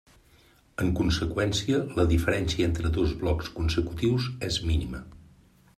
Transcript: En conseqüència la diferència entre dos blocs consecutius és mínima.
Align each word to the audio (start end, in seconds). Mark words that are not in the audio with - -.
En 0.85 0.87
conseqüència 0.99 1.81
la 1.99 2.07
diferència 2.13 2.71
entre 2.71 2.93
dos 2.99 3.15
blocs 3.21 3.53
consecutius 3.61 4.29
és 4.51 4.61
mínima. 4.73 5.07